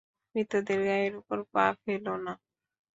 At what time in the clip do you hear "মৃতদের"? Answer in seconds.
0.35-0.79